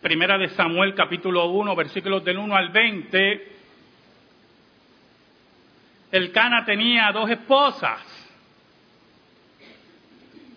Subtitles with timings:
[0.00, 3.52] Primera de Samuel capítulo 1, versículos del 1 al 20,
[6.12, 8.00] el Cana tenía dos esposas,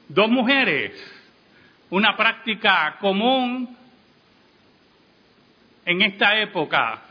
[0.07, 0.93] dos mujeres,
[1.89, 3.75] una práctica común
[5.85, 7.01] en esta época.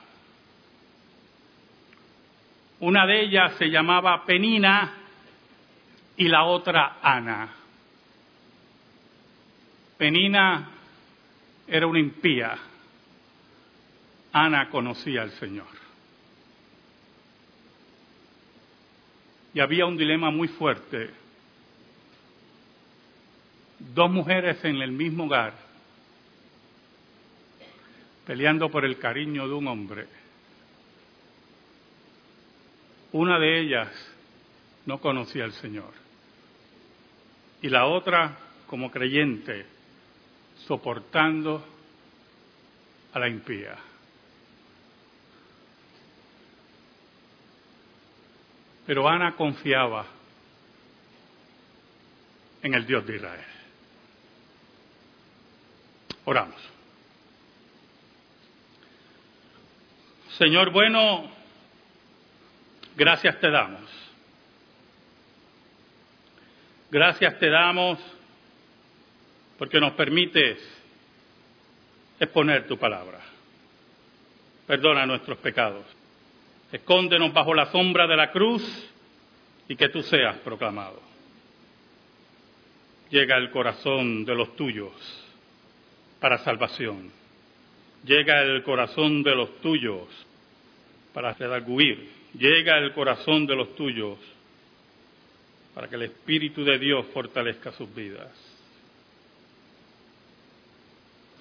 [2.79, 4.93] Una de ellas se llamaba Penina
[6.17, 7.49] y la otra Ana.
[9.99, 10.80] Penina
[11.71, 12.59] era una impía.
[14.33, 15.69] Ana conocía al Señor.
[19.55, 21.11] Y había un dilema muy fuerte.
[23.95, 25.55] Dos mujeres en el mismo hogar,
[28.27, 30.07] peleando por el cariño de un hombre.
[33.13, 33.89] Una de ellas
[34.87, 35.93] no conocía al Señor.
[37.63, 39.67] Y la otra, como creyente,
[40.67, 41.65] soportando
[43.13, 43.77] a la impía.
[48.87, 50.05] Pero Ana confiaba
[52.63, 53.45] en el Dios de Israel.
[56.25, 56.61] Oramos.
[60.39, 61.31] Señor bueno,
[62.97, 63.89] gracias te damos.
[66.91, 67.99] Gracias te damos
[69.61, 70.57] porque nos permites
[72.19, 73.21] exponer tu palabra.
[74.67, 75.85] Perdona nuestros pecados.
[76.73, 78.63] Escóndenos bajo la sombra de la cruz
[79.69, 81.03] y que tú seas proclamado.
[83.11, 84.95] Llega el corazón de los tuyos
[86.21, 87.13] para salvación.
[88.07, 90.09] Llega el corazón de los tuyos
[91.13, 92.09] para redarguir.
[92.33, 94.19] Llega el corazón de los tuyos
[95.75, 98.50] para que el Espíritu de Dios fortalezca sus vidas.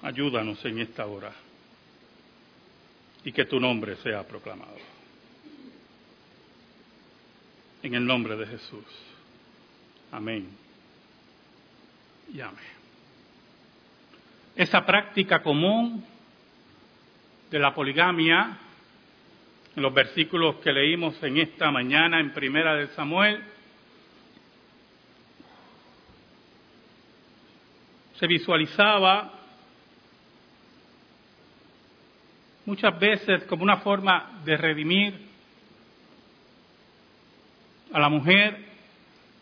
[0.02, 1.32] Ayúdanos en esta hora
[3.24, 4.76] y que tu nombre sea proclamado.
[7.82, 8.84] En el nombre de Jesús.
[10.10, 10.48] Amén.
[12.32, 12.80] Y amén.
[14.56, 16.04] Esa práctica común
[17.50, 18.58] de la poligamia,
[19.76, 23.42] en los versículos que leímos en esta mañana en Primera de Samuel,
[28.14, 29.39] se visualizaba
[32.66, 35.14] muchas veces como una forma de redimir
[37.92, 38.58] a la mujer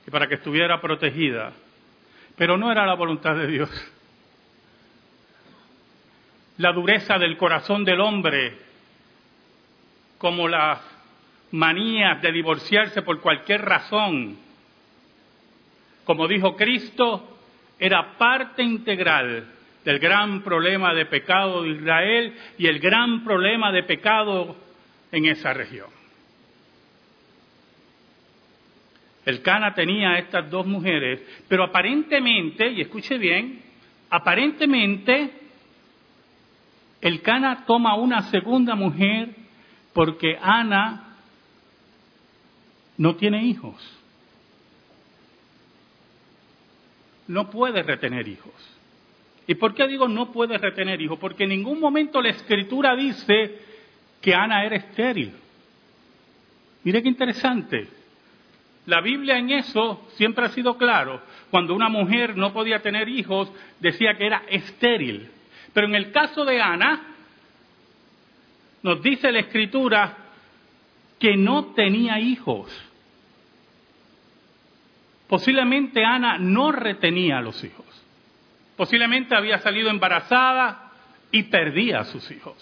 [0.06, 1.52] y para que estuviera protegida.
[2.36, 3.70] Pero no era la voluntad de Dios.
[6.58, 8.56] La dureza del corazón del hombre,
[10.18, 10.80] como las
[11.52, 14.38] manías de divorciarse por cualquier razón,
[16.04, 17.38] como dijo Cristo,
[17.78, 23.82] era parte integral del gran problema de pecado de Israel y el gran problema de
[23.84, 24.56] pecado
[25.12, 25.88] en esa región.
[29.24, 33.60] El Cana tenía estas dos mujeres, pero aparentemente, y escuche bien,
[34.08, 35.32] aparentemente
[37.00, 39.28] el Cana toma una segunda mujer
[39.92, 41.16] porque Ana
[42.96, 43.76] no tiene hijos.
[47.26, 48.77] No puede retener hijos.
[49.48, 51.18] ¿Y por qué digo no puede retener hijos?
[51.18, 53.58] Porque en ningún momento la escritura dice
[54.20, 55.32] que Ana era estéril.
[56.84, 57.88] Mire qué interesante.
[58.84, 61.22] La Biblia en eso siempre ha sido claro.
[61.50, 63.50] Cuando una mujer no podía tener hijos,
[63.80, 65.30] decía que era estéril.
[65.72, 67.14] Pero en el caso de Ana,
[68.82, 70.14] nos dice la escritura
[71.18, 72.70] que no tenía hijos.
[75.26, 77.87] Posiblemente Ana no retenía a los hijos.
[78.78, 80.92] Posiblemente había salido embarazada
[81.32, 82.56] y perdía a sus hijos.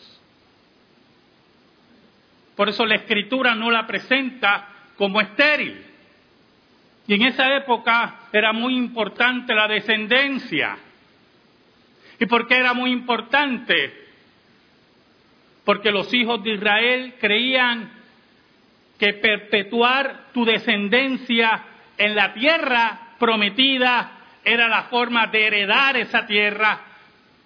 [2.57, 4.67] Por eso la escritura no la presenta
[4.97, 5.85] como estéril.
[7.07, 10.79] Y en esa época era muy importante la descendencia.
[12.19, 14.07] ¿Y por qué era muy importante?
[15.67, 17.91] Porque los hijos de Israel creían
[18.99, 21.63] que perpetuar tu descendencia
[21.99, 24.16] en la tierra prometida
[24.47, 26.81] era la forma de heredar esa tierra,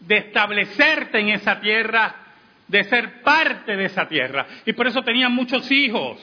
[0.01, 2.15] de establecerte en esa tierra,
[2.69, 4.47] de ser parte de esa tierra.
[4.67, 6.21] Y por eso tenían muchos hijos.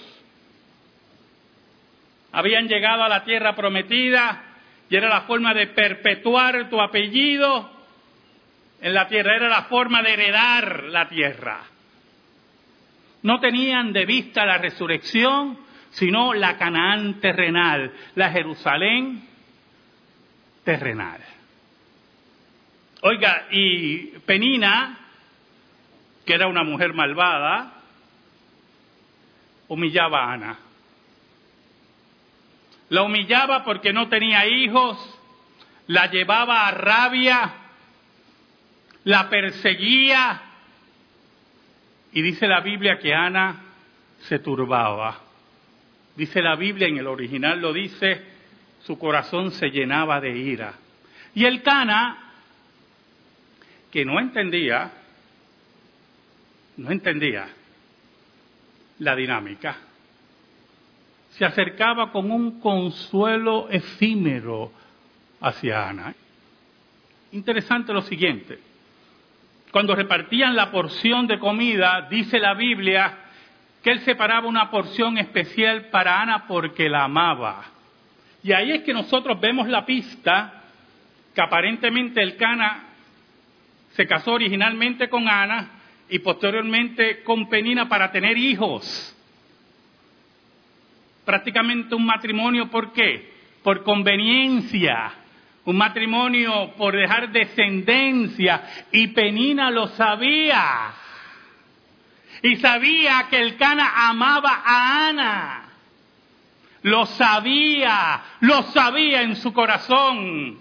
[2.31, 4.43] Habían llegado a la tierra prometida
[4.87, 7.71] y era la forma de perpetuar tu apellido
[8.79, 11.61] en la tierra, era la forma de heredar la tierra.
[13.23, 15.57] No tenían de vista la resurrección,
[15.89, 19.26] sino la Canaán terrenal, la Jerusalén
[20.67, 21.21] terrenal.
[23.01, 24.97] Oiga, y Penina
[26.25, 27.71] que era una mujer malvada,
[29.69, 30.59] humillaba a Ana.
[32.89, 34.97] La humillaba porque no tenía hijos,
[35.87, 37.53] la llevaba a rabia,
[39.05, 40.41] la perseguía.
[42.11, 43.61] Y dice la Biblia que Ana
[44.27, 45.17] se turbaba.
[46.17, 48.36] Dice la Biblia, en el original lo dice,
[48.87, 50.75] su corazón se llenaba de ira.
[51.35, 52.31] Y el Cana,
[53.91, 54.89] que no entendía,
[56.77, 57.49] no entendía
[58.99, 59.75] la dinámica,
[61.31, 64.71] se acercaba con un consuelo efímero
[65.41, 66.15] hacia Ana.
[67.33, 68.57] Interesante lo siguiente.
[69.69, 73.17] Cuando repartían la porción de comida, dice la Biblia
[73.83, 77.76] que él separaba una porción especial para Ana porque la amaba.
[78.47, 80.63] Y ahí es que nosotros vemos la pista
[81.35, 82.81] que aparentemente el Cana
[83.89, 85.71] se casó originalmente con Ana
[86.07, 89.13] y posteriormente con Penina para tener hijos.
[91.25, 93.33] Prácticamente un matrimonio, ¿por qué?
[93.63, 95.11] Por conveniencia.
[95.65, 98.61] Un matrimonio por dejar descendencia.
[98.93, 100.93] Y Penina lo sabía.
[102.43, 105.56] Y sabía que el Cana amaba a Ana.
[106.83, 110.59] Lo sabía, lo sabía en su corazón.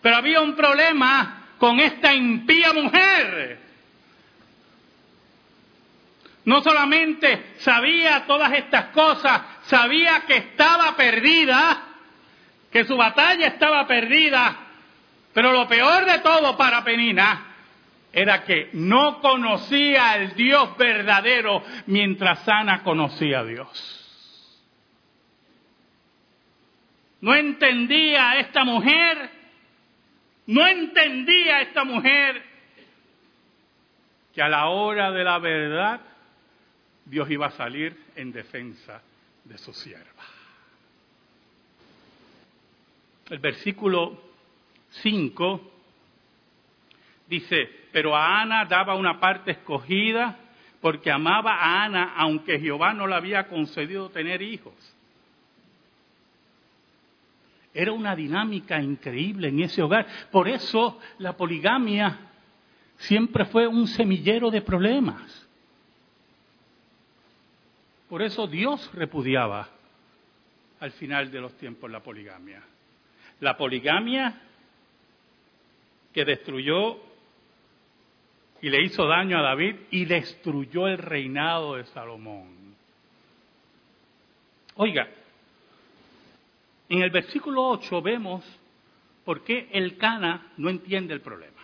[0.00, 3.60] Pero había un problema con esta impía mujer.
[6.44, 11.82] No solamente sabía todas estas cosas, sabía que estaba perdida,
[12.72, 14.56] que su batalla estaba perdida,
[15.32, 17.46] pero lo peor de todo para Penina
[18.12, 24.01] era que no conocía al Dios verdadero mientras Ana conocía a Dios.
[27.22, 29.30] No entendía a esta mujer,
[30.48, 32.42] no entendía a esta mujer
[34.34, 36.00] que a la hora de la verdad
[37.04, 39.00] Dios iba a salir en defensa
[39.44, 40.24] de su sierva.
[43.30, 44.20] El versículo
[44.90, 45.72] 5
[47.28, 50.38] dice, pero a Ana daba una parte escogida
[50.80, 54.74] porque amaba a Ana aunque Jehová no le había concedido tener hijos.
[57.74, 60.06] Era una dinámica increíble en ese hogar.
[60.30, 62.18] Por eso la poligamia
[62.98, 65.48] siempre fue un semillero de problemas.
[68.08, 69.68] Por eso Dios repudiaba
[70.80, 72.62] al final de los tiempos la poligamia.
[73.40, 74.38] La poligamia
[76.12, 76.98] que destruyó
[78.60, 82.76] y le hizo daño a David y destruyó el reinado de Salomón.
[84.76, 85.08] Oiga,
[86.92, 88.44] en el versículo 8 vemos
[89.24, 91.62] por qué el Cana no entiende el problema.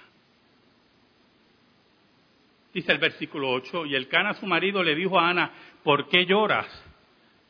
[2.73, 5.53] Dice el versículo 8, y el Cana su marido le dijo a Ana,
[5.85, 6.67] ¿por qué lloras?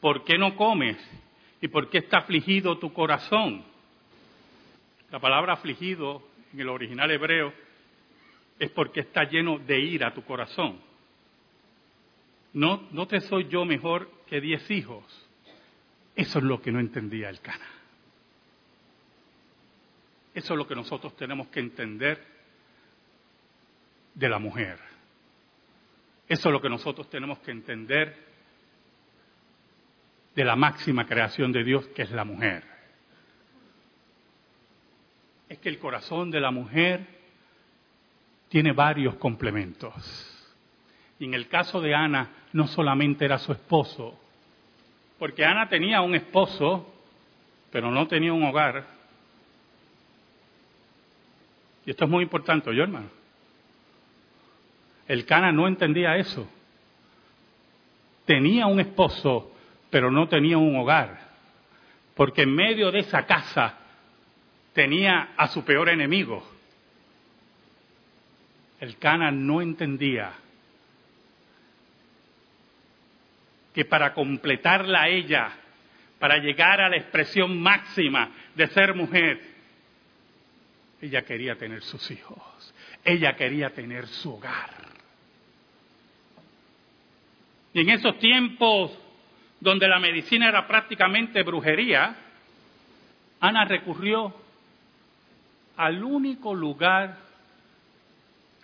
[0.00, 0.96] ¿Por qué no comes?
[1.60, 3.64] ¿Y por qué está afligido tu corazón?
[5.12, 6.22] La palabra afligido
[6.52, 7.52] en el original hebreo
[8.58, 10.80] es porque está lleno de ira tu corazón.
[12.54, 15.27] No, no te soy yo mejor que diez hijos.
[16.18, 17.68] Eso es lo que no entendía el Cana.
[20.34, 22.20] Eso es lo que nosotros tenemos que entender
[24.14, 24.80] de la mujer.
[26.28, 28.16] Eso es lo que nosotros tenemos que entender
[30.34, 32.64] de la máxima creación de Dios, que es la mujer.
[35.48, 37.06] Es que el corazón de la mujer
[38.48, 39.94] tiene varios complementos.
[41.20, 44.18] Y en el caso de Ana, no solamente era su esposo,
[45.18, 46.86] porque Ana tenía un esposo,
[47.70, 48.86] pero no tenía un hogar.
[51.84, 53.08] Y esto es muy importante, yo hermano.
[55.08, 56.46] El Cana no entendía eso.
[58.26, 59.50] Tenía un esposo,
[59.88, 61.18] pero no tenía un hogar.
[62.14, 63.78] Porque en medio de esa casa
[64.74, 66.46] tenía a su peor enemigo.
[68.80, 70.32] El Cana no entendía
[73.78, 75.52] que para completarla ella,
[76.18, 79.40] para llegar a la expresión máxima de ser mujer,
[81.00, 84.70] ella quería tener sus hijos, ella quería tener su hogar.
[87.72, 88.98] Y en esos tiempos
[89.60, 92.16] donde la medicina era prácticamente brujería,
[93.38, 94.34] Ana recurrió
[95.76, 97.16] al único lugar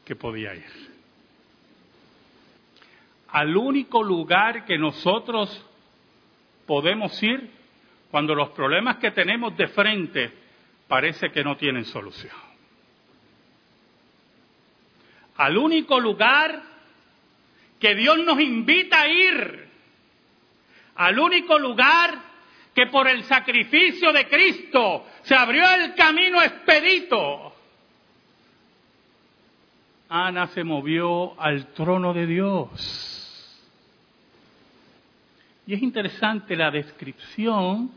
[0.05, 0.94] que podía ir.
[3.35, 5.51] Al único lugar que nosotros
[6.69, 7.51] podemos ir
[8.09, 10.33] cuando los problemas que tenemos de frente
[10.87, 12.33] parece que no tienen solución.
[15.37, 16.63] Al único lugar
[17.81, 19.69] que Dios nos invita a ir
[20.95, 22.15] al único lugar
[22.73, 27.53] que por el sacrificio de Cristo se abrió el camino expedito.
[30.09, 33.14] Ana se movió al trono de Dios.
[35.67, 37.91] Y es interesante la descripción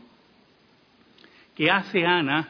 [1.54, 2.48] que hace Ana,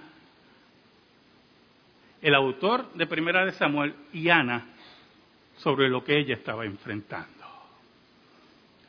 [2.20, 4.66] el autor de Primera de Samuel y Ana,
[5.56, 7.28] sobre lo que ella estaba enfrentando.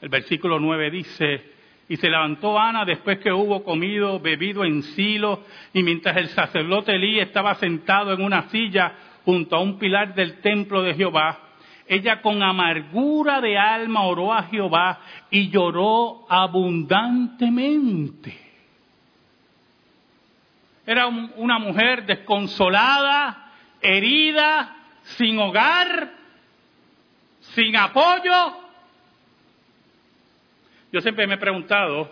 [0.02, 1.54] El versículo 9 dice,
[1.90, 5.44] y se levantó Ana después que hubo comido, bebido en Silo,
[5.74, 8.94] y mientras el sacerdote Elí estaba sentado en una silla
[9.26, 11.49] junto a un pilar del templo de Jehová,
[11.90, 15.00] ella con amargura de alma oró a Jehová
[15.32, 18.40] y lloró abundantemente.
[20.86, 26.12] Era una mujer desconsolada, herida, sin hogar,
[27.40, 28.56] sin apoyo.
[30.92, 32.12] Yo siempre me he preguntado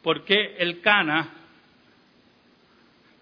[0.00, 1.28] por qué el Cana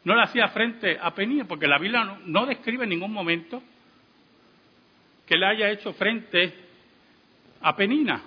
[0.04, 3.62] no le hacía frente a Penía, porque la Biblia no, no describe en ningún momento
[5.30, 6.52] que le haya hecho frente
[7.60, 8.20] a Penina.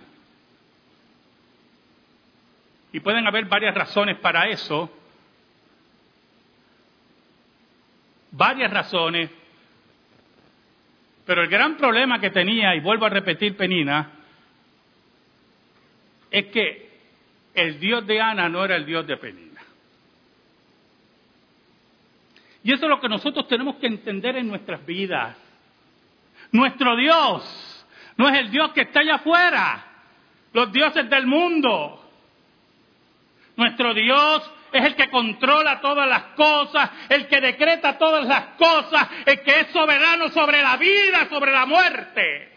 [2.94, 4.90] Y pueden haber varias razones para eso,
[8.32, 9.30] varias razones,
[11.26, 14.10] pero el gran problema que tenía, y vuelvo a repetir Penina,
[16.32, 16.90] es que
[17.54, 19.62] el Dios de Ana no era el Dios de Penina.
[22.64, 25.43] Y eso es lo que nosotros tenemos que entender en nuestras vidas.
[26.54, 29.86] Nuestro Dios no es el Dios que está allá afuera,
[30.54, 32.00] los dioses del mundo.
[33.56, 39.10] Nuestro Dios es el que controla todas las cosas, el que decreta todas las cosas,
[39.26, 42.52] el que es soberano sobre la vida, sobre la muerte.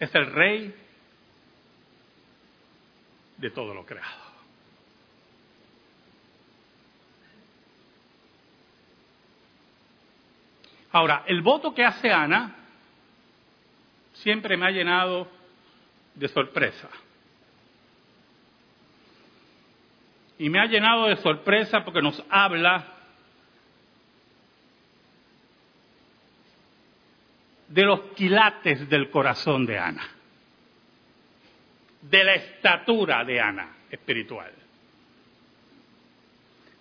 [0.00, 0.74] Es el rey
[3.36, 4.23] de todo lo creado.
[10.94, 12.54] Ahora, el voto que hace Ana
[14.12, 15.26] siempre me ha llenado
[16.14, 16.88] de sorpresa.
[20.38, 22.92] Y me ha llenado de sorpresa porque nos habla
[27.66, 30.08] de los quilates del corazón de Ana,
[32.02, 34.52] de la estatura de Ana espiritual,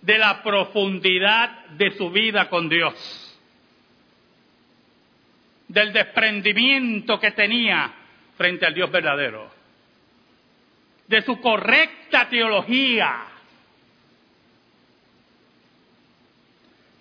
[0.04, 3.23] de la profundidad de su vida con Dios
[5.74, 7.92] del desprendimiento que tenía
[8.38, 9.50] frente al Dios verdadero,
[11.08, 13.26] de su correcta teología.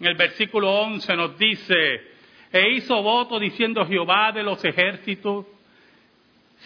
[0.01, 2.13] En el versículo 11 nos dice,
[2.51, 5.47] e hizo voto diciendo Jehová de los ejércitos,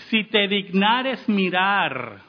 [0.08, 2.20] si te dignares mirar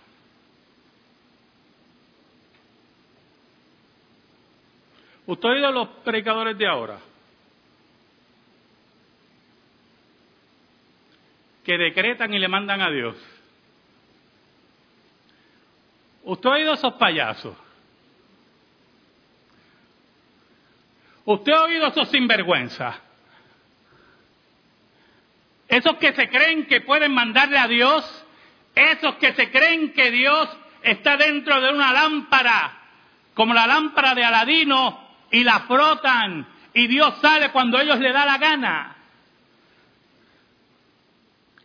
[5.28, 7.00] ¿Usted ha oído los predicadores de ahora?
[11.68, 13.18] Que decretan y le mandan a Dios.
[16.24, 17.58] ¿Usted ha oído esos payasos?
[21.26, 22.96] ¿Usted ha oído esos sinvergüenzas?
[25.68, 28.26] Esos que se creen que pueden mandarle a Dios,
[28.74, 30.48] esos que se creen que Dios
[30.84, 32.80] está dentro de una lámpara,
[33.34, 38.26] como la lámpara de Aladino, y la frotan, y Dios sale cuando ellos le da
[38.26, 38.97] la gana.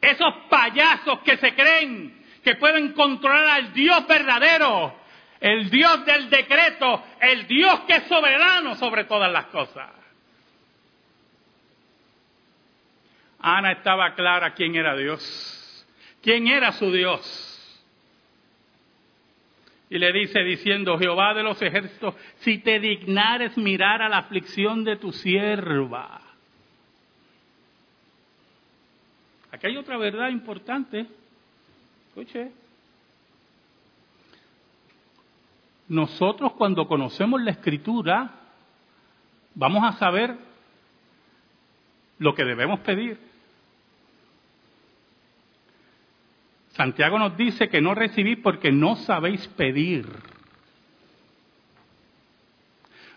[0.03, 4.97] Esos payasos que se creen que pueden controlar al Dios verdadero,
[5.39, 9.91] el Dios del decreto, el Dios que es soberano sobre todas las cosas.
[13.39, 15.87] Ana estaba clara quién era Dios,
[16.21, 17.49] quién era su Dios.
[19.89, 24.83] Y le dice diciendo, Jehová de los ejércitos, si te dignares mirar a la aflicción
[24.83, 26.22] de tu sierva
[29.53, 31.07] Aquí hay otra verdad importante.
[32.09, 32.51] Escuche.
[35.89, 38.31] Nosotros cuando conocemos la escritura,
[39.55, 40.35] vamos a saber
[42.19, 43.19] lo que debemos pedir.
[46.71, 50.07] Santiago nos dice que no recibís porque no sabéis pedir.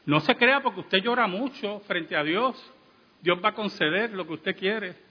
[0.06, 2.62] No se crea porque usted llora mucho frente a Dios.
[3.22, 5.05] Dios va a conceder lo que usted quiere.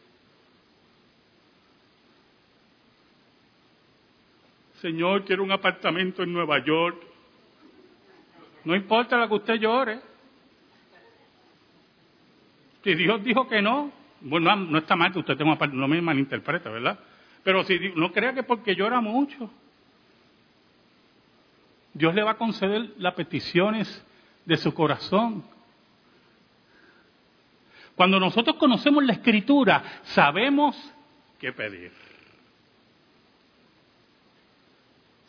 [4.84, 7.02] Señor, quiero un apartamento en Nueva York.
[8.66, 9.98] No importa lo que usted llore.
[12.82, 16.68] Si Dios dijo que no, bueno, no está mal que usted tenga, no me malinterprete,
[16.68, 16.98] ¿verdad?
[17.42, 19.50] Pero si no crea que porque llora mucho,
[21.94, 24.06] Dios le va a conceder las peticiones
[24.44, 25.44] de su corazón.
[27.94, 30.76] Cuando nosotros conocemos la escritura, sabemos
[31.38, 32.03] qué pedir.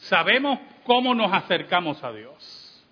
[0.06, 2.86] Sabemos cómo nos acercamos a Dios.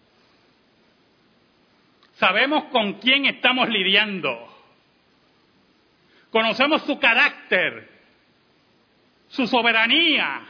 [2.14, 4.50] Sabemos con quién estamos lidiando.
[6.32, 7.88] Conocemos su carácter,
[9.28, 10.42] su soberanía,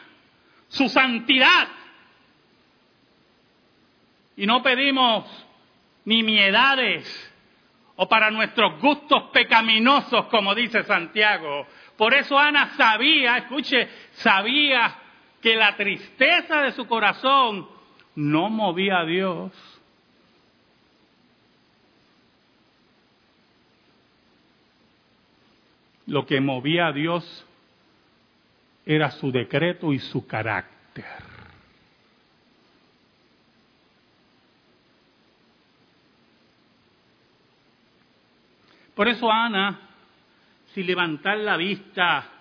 [0.69, 1.67] su santidad.
[4.37, 5.25] Y no pedimos
[6.05, 7.31] nimiedades
[7.97, 11.67] o para nuestros gustos pecaminosos, como dice Santiago.
[11.97, 15.02] Por eso Ana sabía, escuche, sabía
[15.43, 17.67] que la tristeza de su corazón
[18.15, 19.51] no movía a Dios.
[26.07, 27.45] Lo que movía a Dios
[28.85, 31.05] era su decreto y su carácter.
[38.95, 39.89] Por eso Ana,
[40.73, 42.32] sin levantar la vista,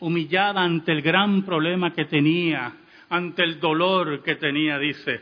[0.00, 2.74] humillada ante el gran problema que tenía,
[3.08, 5.20] ante el dolor que tenía, dice,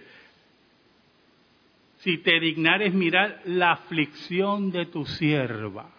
[1.98, 5.90] si te dignares mirar la aflicción de tu sierva.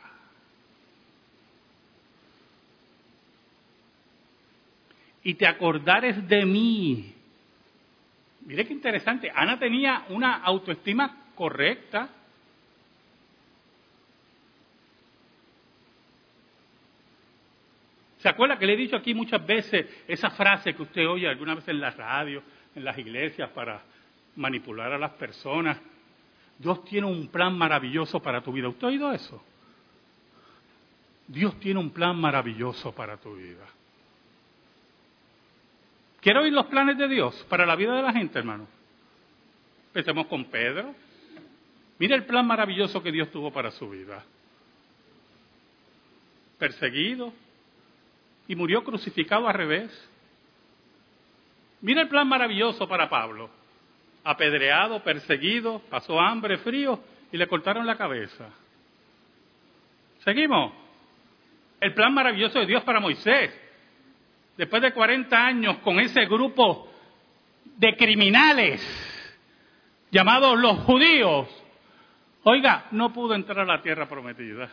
[5.21, 7.13] Y te acordares de mí.
[8.45, 9.29] Mire qué interesante.
[9.36, 12.09] Ana tenía una autoestima correcta.
[18.19, 21.55] ¿Se acuerda que le he dicho aquí muchas veces esa frase que usted oye alguna
[21.55, 22.43] vez en la radio,
[22.75, 23.81] en las iglesias para
[24.35, 25.79] manipular a las personas?
[26.57, 28.67] Dios tiene un plan maravilloso para tu vida.
[28.67, 29.41] ¿Usted ha oído eso?
[31.27, 33.65] Dios tiene un plan maravilloso para tu vida.
[36.19, 38.67] ¿Quiere oír los planes de Dios para la vida de la gente, hermano?
[39.88, 40.93] Empecemos con Pedro.
[41.97, 44.25] Mira el plan maravilloso que Dios tuvo para su vida.
[46.58, 47.32] Perseguido,
[48.49, 50.09] y murió crucificado al revés.
[51.81, 53.47] Mira el plan maravilloso para Pablo.
[54.23, 56.99] Apedreado, perseguido, pasó hambre, frío
[57.31, 58.49] y le cortaron la cabeza.
[60.25, 60.73] Seguimos.
[61.79, 63.55] El plan maravilloso de Dios para Moisés.
[64.57, 66.91] Después de 40 años con ese grupo
[67.63, 68.81] de criminales
[70.09, 71.47] llamados los judíos,
[72.43, 74.69] oiga, no pudo entrar a la tierra prometida.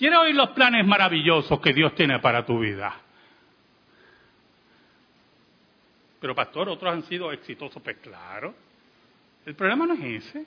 [0.00, 2.98] Quiero oír los planes maravillosos que Dios tiene para tu vida.
[6.18, 8.54] Pero pastor, otros han sido exitosos, pues claro.
[9.44, 10.46] El problema no es ese.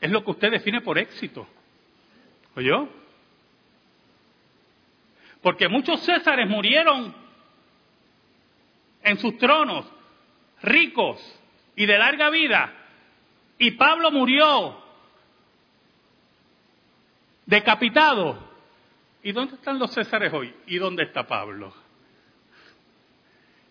[0.00, 1.46] Es lo que usted define por éxito.
[2.56, 2.88] ¿Oyó?
[5.42, 7.14] Porque muchos césares murieron
[9.02, 9.84] en sus tronos,
[10.62, 11.20] ricos
[11.76, 12.72] y de larga vida.
[13.58, 14.81] Y Pablo murió
[17.52, 18.50] decapitado.
[19.22, 20.52] ¿Y dónde están los Césares hoy?
[20.66, 21.72] ¿Y dónde está Pablo?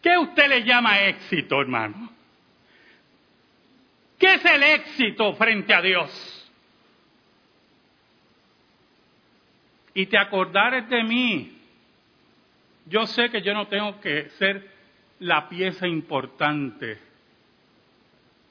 [0.01, 2.11] ¿Qué usted le llama éxito, hermano?
[4.19, 6.51] ¿Qué es el éxito frente a Dios?
[9.95, 11.57] Y te acordares de mí.
[12.85, 14.69] Yo sé que yo no tengo que ser
[15.19, 16.99] la pieza importante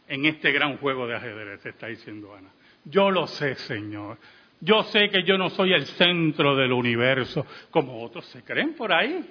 [0.08, 2.50] en este gran juego de ajedrez, está diciendo Ana.
[2.84, 4.18] Yo lo sé, Señor.
[4.60, 8.92] Yo sé que yo no soy el centro del universo, como otros se creen por
[8.92, 9.24] ahí.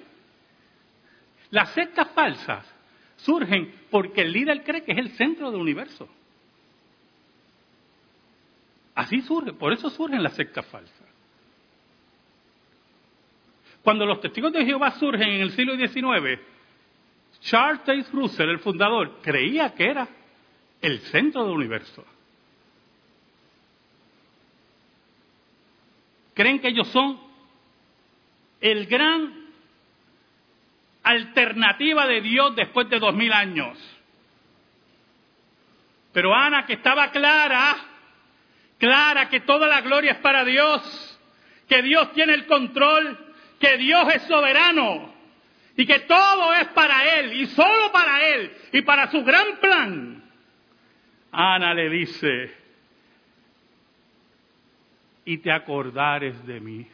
[1.50, 2.66] Las sectas falsas
[3.16, 6.08] surgen porque el líder cree que es el centro del universo.
[8.94, 11.08] Así surge, por eso surgen las sectas falsas.
[13.82, 16.40] Cuando los testigos de Jehová surgen en el siglo XIX,
[17.40, 20.08] Charles Taze Russell, el fundador, creía que era
[20.82, 22.04] el centro del universo.
[26.34, 27.20] Creen que ellos son
[28.60, 29.40] el gran
[31.02, 33.78] alternativa de Dios después de dos mil años.
[36.12, 37.76] Pero Ana, que estaba clara,
[38.78, 41.18] clara que toda la gloria es para Dios,
[41.68, 43.18] que Dios tiene el control,
[43.60, 45.14] que Dios es soberano
[45.76, 50.24] y que todo es para Él y solo para Él y para su gran plan.
[51.32, 52.59] Ana le dice,
[55.24, 56.86] y te acordares de mí.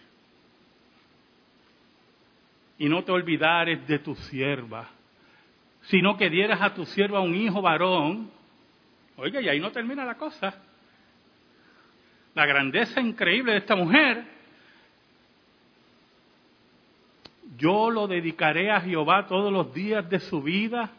[2.78, 4.88] Y no te olvidares de tu sierva,
[5.82, 8.30] sino que dieras a tu sierva un hijo varón.
[9.16, 10.62] Oiga, y ahí no termina la cosa.
[12.34, 14.24] la grandeza increíble de esta mujer,
[17.56, 20.90] yo lo dedicaré a Jehová todos los días de su vida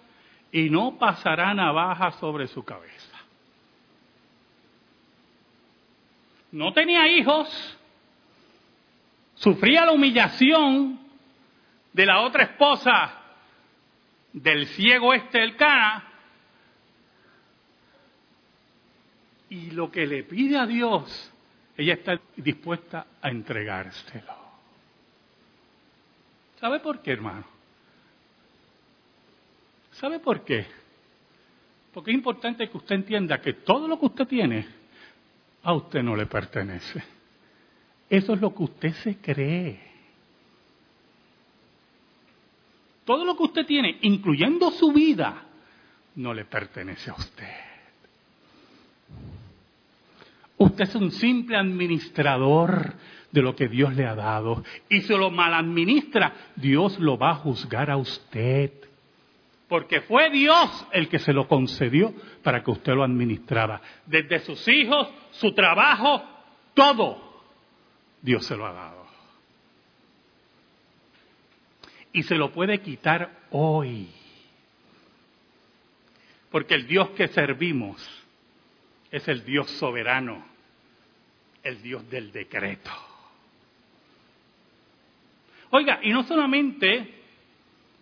[0.52, 3.07] y no pasará navaja sobre su cabeza.
[6.52, 7.78] No tenía hijos,
[9.36, 11.00] sufría la humillación
[11.94, 13.14] de la otra esposa
[14.34, 16.08] del ciego este del Cana,
[19.50, 21.32] y lo que le pide a Dios,
[21.78, 24.36] ella está dispuesta a entregárselo.
[26.60, 27.46] ¿Sabe por qué, hermano?
[29.92, 30.66] ¿Sabe por qué?
[31.94, 34.68] Porque es importante que usted entienda que todo lo que usted tiene
[35.64, 37.04] a usted no le pertenece.
[38.10, 39.80] Eso es lo que usted se cree.
[43.06, 45.44] Todo lo que usted tiene, incluyendo su vida,
[46.16, 47.68] no le pertenece a usted.
[50.58, 52.96] Usted es un simple administrador
[53.32, 54.64] de lo que Dios le ha dado.
[54.90, 58.72] Y si lo mal administra, Dios lo va a juzgar a usted.
[59.68, 63.82] Porque fue Dios el que se lo concedió para que usted lo administrara.
[64.06, 66.24] Desde sus hijos, su trabajo,
[66.74, 67.44] todo.
[68.22, 69.08] Dios se lo ha dado.
[72.14, 74.10] Y se lo puede quitar hoy.
[76.50, 78.02] Porque el Dios que servimos
[79.12, 80.46] es el Dios soberano,
[81.62, 82.92] el Dios del decreto.
[85.72, 87.18] Oiga, y no solamente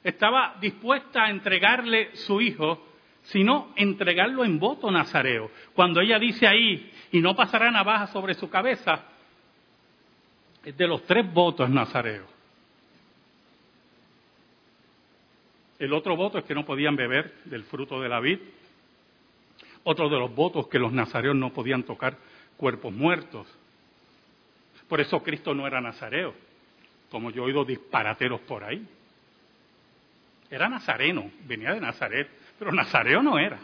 [0.05, 2.79] estaba dispuesta a entregarle su hijo,
[3.23, 5.49] sino entregarlo en voto nazareo.
[5.73, 9.03] Cuando ella dice ahí, y no pasará navaja sobre su cabeza,
[10.63, 12.29] es de los tres votos nazareos.
[15.79, 18.39] El otro voto es que no podían beber del fruto de la vid.
[19.85, 22.15] Otro de los votos que los nazareos no podían tocar
[22.57, 23.47] cuerpos muertos.
[24.87, 26.35] Por eso Cristo no era nazareo,
[27.09, 28.87] como yo he oído disparateros por ahí.
[30.49, 33.59] Era nazareno, venía de Nazaret, pero nazareo no era.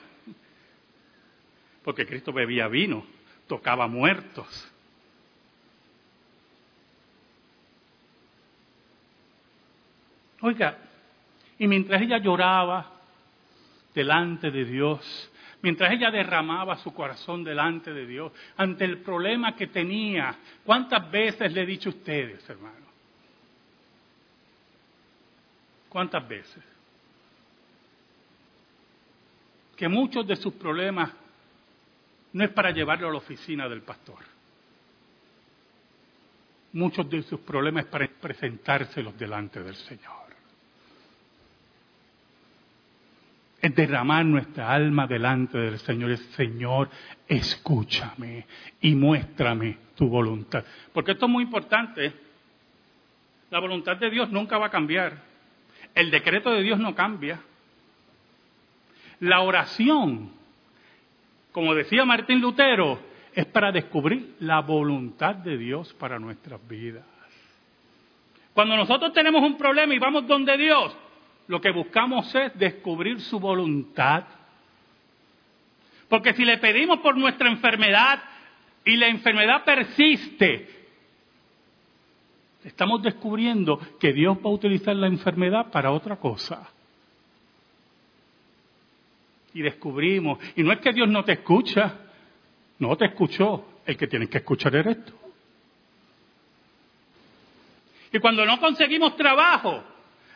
[1.84, 3.06] Porque Cristo bebía vino,
[3.48, 4.68] tocaba muertos.
[10.42, 10.78] Oiga,
[11.60, 12.92] y mientras ella lloraba
[13.94, 19.68] delante de Dios, mientras ella derramaba su corazón delante de Dios, ante el problema que
[19.68, 20.36] tenía.
[20.66, 22.88] ¿Cuántas veces le he dicho a ustedes, hermano?
[25.90, 26.71] ¿Cuántas veces?
[29.82, 31.10] Que muchos de sus problemas
[32.34, 34.20] no es para llevarlo a la oficina del pastor.
[36.74, 40.22] Muchos de sus problemas es para presentárselos delante del Señor.
[43.60, 46.12] es derramar nuestra alma delante del Señor.
[46.12, 46.88] Es, Señor,
[47.28, 48.46] escúchame
[48.82, 50.64] y muéstrame tu voluntad.
[50.94, 52.14] Porque esto es muy importante.
[53.50, 55.24] La voluntad de Dios nunca va a cambiar.
[55.96, 57.42] El decreto de Dios no cambia.
[59.22, 60.32] La oración,
[61.52, 63.00] como decía Martín Lutero,
[63.34, 67.06] es para descubrir la voluntad de Dios para nuestras vidas.
[68.54, 70.98] Cuando nosotros tenemos un problema y vamos donde Dios,
[71.48, 74.24] lo que buscamos es descubrir su voluntad.
[76.10, 78.24] Porque si le pedimos por nuestra enfermedad
[78.84, 80.68] y la enfermedad persiste,
[82.64, 86.72] estamos descubriendo que Dios va a utilizar la enfermedad para otra cosa.
[89.54, 92.00] Y descubrimos, y no es que Dios no te escucha,
[92.80, 95.14] no te escuchó, el que tienes que escuchar eres tú.
[98.14, 99.84] Y cuando no conseguimos trabajo,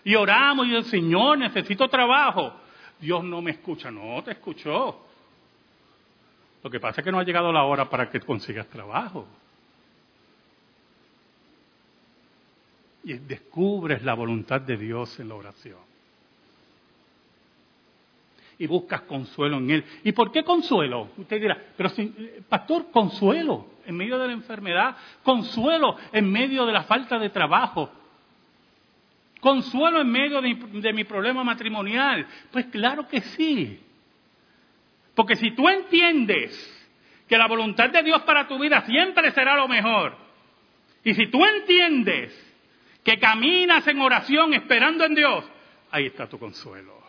[0.06, 2.54] y oramos y el Señor, necesito trabajo.
[2.99, 5.01] Dios no me escucha, no te escuchó.
[6.63, 9.28] Lo que pasa es que no ha llegado la hora para que consigas trabajo.
[13.04, 15.85] Y descubres la voluntad de Dios en la oración.
[18.58, 19.86] Y buscas consuelo en Él.
[20.04, 21.10] ¿Y por qué consuelo?
[21.18, 22.13] Usted dirá, pero si,
[22.48, 27.91] pastor, consuelo en medio de la enfermedad, consuelo en medio de la falta de trabajo,
[29.46, 32.26] ¿Consuelo en medio de, mi problema matrimonial?
[32.52, 33.80] Pues claro que sí.
[35.13, 36.52] Porque si tú entiendes
[37.30, 40.18] que la voluntad de Dios para tu vida siempre será lo mejor,
[41.04, 42.34] y si tú entiendes
[43.04, 45.46] que caminas en oración esperando en Dios,
[45.91, 47.05] ahí está tu consuelo.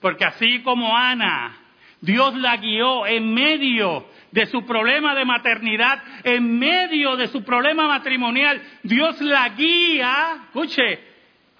[0.00, 1.56] Porque así como Ana,
[2.00, 7.86] Dios la guió en medio de su problema de maternidad, en medio de su problema
[7.86, 11.00] matrimonial, Dios la guía, escuche,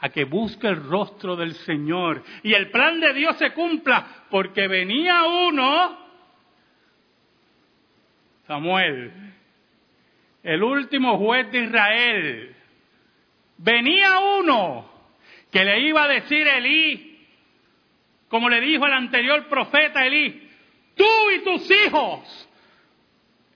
[0.01, 4.69] a que busque el rostro del Señor y el plan de Dios se cumpla, porque
[4.69, 5.99] venía uno,
[8.47, 9.13] Samuel,
[10.43, 12.57] el último juez de Israel,
[13.57, 14.91] venía uno
[15.51, 17.14] que le iba a decir Elí,
[18.35, 20.51] como le dijo el anterior profeta Elí,
[20.97, 22.49] tú y tus hijos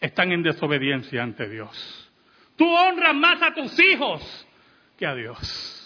[0.01, 2.09] están en desobediencia ante Dios.
[2.55, 4.47] Tú honras más a tus hijos
[4.97, 5.85] que a Dios.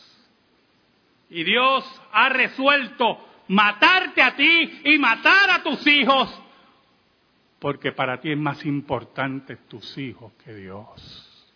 [1.30, 6.28] Y Dios ha resuelto matarte a ti y matar a tus hijos,
[7.60, 11.48] porque para ti es más importante tus hijos que Dios.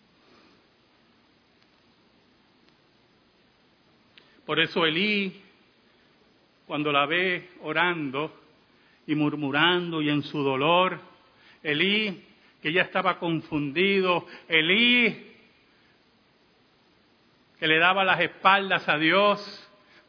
[4.43, 5.43] Por eso Elí,
[6.67, 8.41] cuando la ve orando
[9.07, 10.99] y murmurando y en su dolor,
[11.63, 12.25] Elí,
[12.61, 15.33] que ya estaba confundido, Elí,
[17.57, 19.39] que le daba las espaldas a Dios,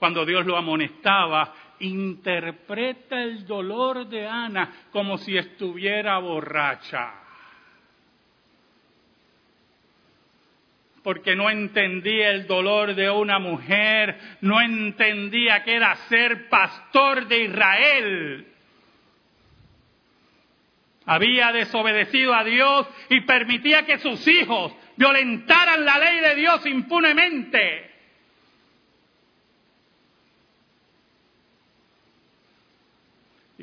[0.00, 7.27] cuando Dios lo amonestaba, interpreta el dolor de Ana como si estuviera borracha.
[11.08, 17.44] Porque no entendía el dolor de una mujer, no entendía que era ser pastor de
[17.44, 18.46] Israel.
[21.06, 27.90] Había desobedecido a Dios y permitía que sus hijos violentaran la ley de Dios impunemente.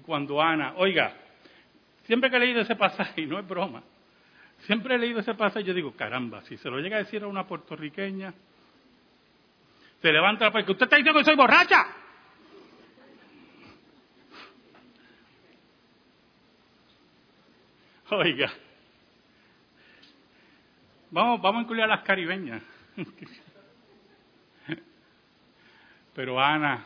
[0.04, 1.14] cuando Ana, oiga,
[2.06, 3.84] siempre que he leído ese pasaje, y no es broma,
[4.66, 7.24] siempre he leído ese pasaje y yo digo, caramba, si se lo llega a decir
[7.24, 8.34] a una puertorriqueña,
[10.02, 11.86] se levanta porque usted está diciendo que soy borracha.
[18.12, 18.52] Oiga,
[21.12, 22.62] vamos, vamos a incluir a las caribeñas.
[26.14, 26.86] Pero Ana,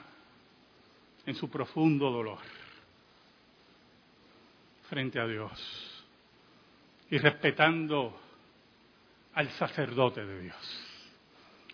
[1.26, 2.40] en su profundo dolor,
[4.90, 5.89] frente a Dios
[7.10, 8.20] y respetando
[9.34, 11.16] al sacerdote de Dios,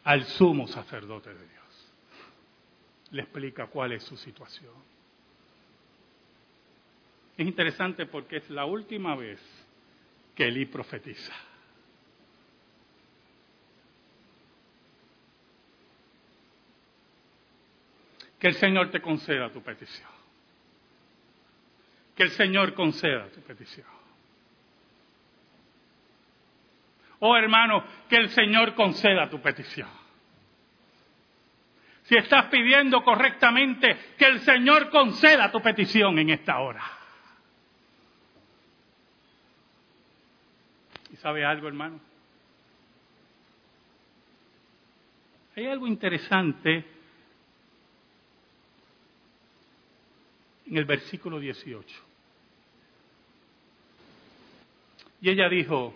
[0.03, 1.93] al sumo sacerdote de Dios.
[3.11, 4.73] Le explica cuál es su situación.
[7.37, 9.41] Es interesante porque es la última vez
[10.35, 11.33] que Elí profetiza.
[18.39, 20.15] Que el Señor te conceda tu petición
[22.15, 23.85] que el Señor conceda tu petición.
[27.19, 29.89] Oh hermano, que el Señor conceda tu petición.
[32.03, 36.83] Si estás pidiendo correctamente, que el Señor conceda tu petición en esta hora.
[41.11, 41.99] ¿Y sabe algo, hermano?
[45.55, 46.85] Hay algo interesante
[50.67, 52.03] en el versículo 18.
[55.21, 55.95] Y ella dijo,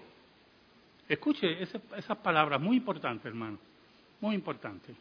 [1.10, 3.58] escuche esas palabras, muy importantes, hermano,
[4.22, 4.93] muy importante.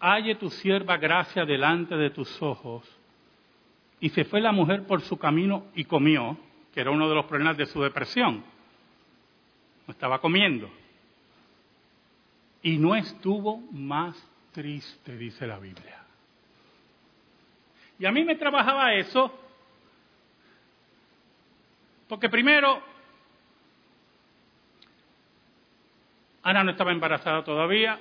[0.00, 2.82] Halle tu sierva gracia delante de tus ojos.
[4.00, 6.38] Y se fue la mujer por su camino y comió,
[6.72, 8.42] que era uno de los problemas de su depresión.
[9.86, 10.70] No estaba comiendo.
[12.62, 14.16] Y no estuvo más
[14.52, 16.02] triste, dice la Biblia.
[17.98, 19.38] Y a mí me trabajaba eso
[22.10, 22.82] porque primero,
[26.42, 28.00] Ana no estaba embarazada todavía,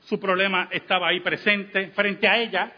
[0.00, 2.72] su problema estaba ahí presente frente a ella,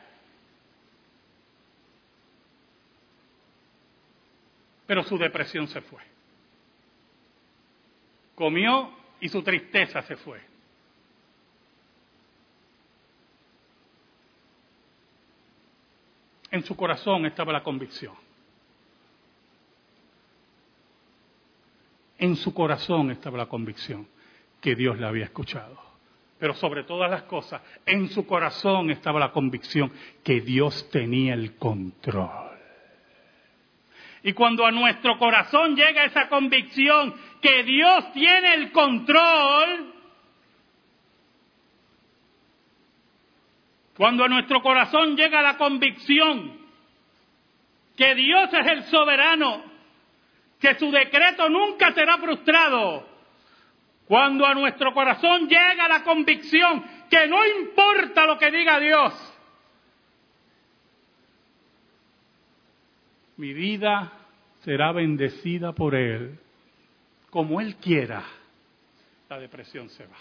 [4.87, 6.03] pero su depresión se fue.
[8.35, 10.38] Comió y su tristeza se fue.
[16.51, 18.29] En su corazón estaba la convicción.
[22.20, 24.06] En su corazón estaba la convicción
[24.61, 25.80] que Dios le había escuchado.
[26.38, 29.90] Pero sobre todas las cosas, en su corazón estaba la convicción
[30.22, 32.50] que Dios tenía el control.
[34.22, 39.94] Y cuando a nuestro corazón llega esa convicción que Dios tiene el control,
[43.96, 46.59] cuando a nuestro corazón llega la convicción
[47.96, 49.69] que Dios es el soberano,
[50.61, 53.09] que su decreto nunca será frustrado.
[54.07, 59.14] Cuando a nuestro corazón llega la convicción que no importa lo que diga Dios,
[63.37, 64.12] mi vida
[64.64, 66.38] será bendecida por Él,
[67.31, 68.23] como Él quiera,
[69.29, 70.18] la depresión se va.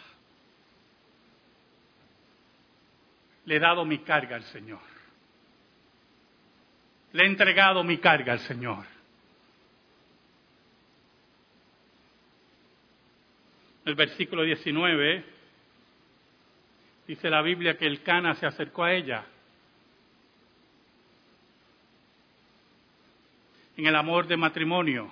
[3.46, 4.80] Le he dado mi carga al Señor.
[7.12, 8.86] Le he entregado mi carga al Señor.
[13.90, 15.26] El versículo 19
[17.08, 19.26] dice la Biblia que el Cana se acercó a ella.
[23.78, 25.12] En el amor de matrimonio.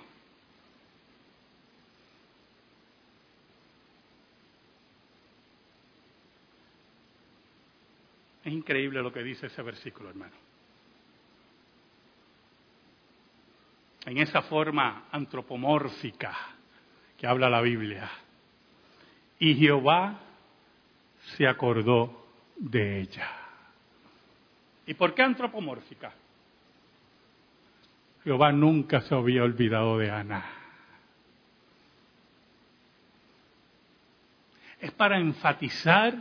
[8.44, 10.36] Es increíble lo que dice ese versículo, hermano.
[14.06, 16.54] En esa forma antropomórfica
[17.16, 18.08] que habla la Biblia.
[19.38, 20.20] Y Jehová
[21.36, 23.28] se acordó de ella.
[24.86, 26.12] ¿Y por qué antropomórfica?
[28.24, 30.44] Jehová nunca se había olvidado de Ana.
[34.80, 36.14] Es para enfatizar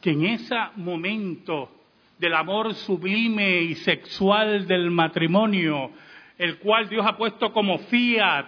[0.00, 1.70] que en ese momento
[2.18, 5.90] del amor sublime y sexual del matrimonio,
[6.36, 8.46] el cual Dios ha puesto como fiat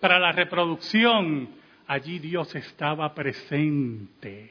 [0.00, 1.48] para la reproducción,
[1.90, 4.48] allí Dios estaba presente.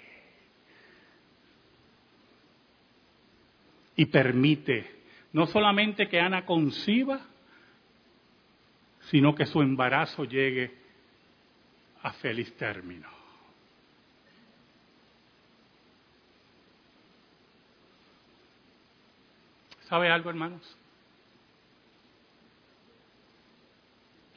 [3.95, 4.99] Y permite
[5.31, 7.21] no solamente que Ana conciba,
[9.09, 10.75] sino que su embarazo llegue
[12.01, 13.07] a feliz término.
[19.87, 20.77] ¿Sabe algo, hermanos?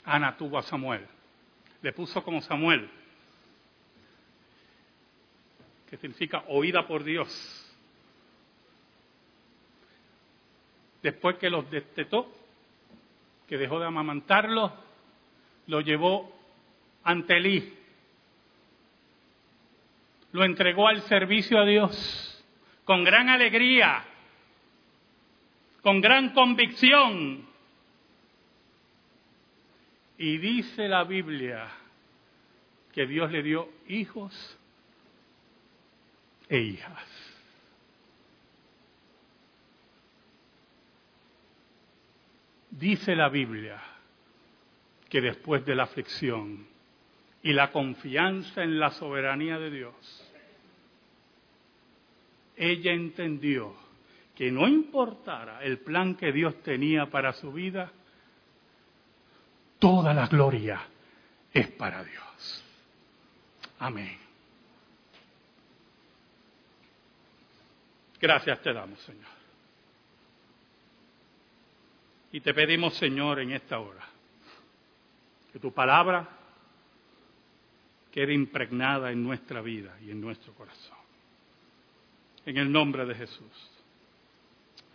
[0.04, 1.04] Ana tuvo a Samuel.
[1.82, 2.88] Le puso como Samuel,
[5.90, 7.28] que significa oída por Dios.
[11.02, 12.32] Después que los destetó,
[13.48, 14.72] que dejó de amamantarlo,
[15.66, 16.32] lo llevó
[17.02, 17.78] ante Elí.
[20.30, 22.44] Lo entregó al servicio a Dios
[22.84, 24.06] con gran alegría
[25.82, 27.44] con gran convicción.
[30.22, 31.66] Y dice la Biblia
[32.92, 34.56] que Dios le dio hijos
[36.48, 37.04] e hijas.
[42.70, 43.82] Dice la Biblia
[45.08, 46.68] que después de la aflicción
[47.42, 50.32] y la confianza en la soberanía de Dios,
[52.56, 53.74] ella entendió
[54.36, 57.90] que no importara el plan que Dios tenía para su vida,
[59.82, 60.80] toda la gloria
[61.52, 62.64] es para Dios.
[63.80, 64.16] Amén.
[68.20, 69.32] Gracias te damos, Señor.
[72.30, 74.06] Y te pedimos, Señor, en esta hora,
[75.52, 76.28] que tu palabra
[78.12, 80.98] quede impregnada en nuestra vida y en nuestro corazón.
[82.46, 83.70] En el nombre de Jesús.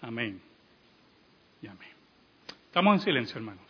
[0.02, 0.41] Amén.
[1.62, 1.91] Y amén.
[2.67, 3.66] Estamos en silencio, hermanos.